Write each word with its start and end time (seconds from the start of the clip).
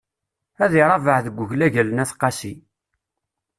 Ad 0.63 0.71
iṛabeɛ 0.81 1.17
deg 1.25 1.35
uglagal 1.43 1.89
n 1.91 2.01
At 2.03 2.11
Qasi. 2.19 2.53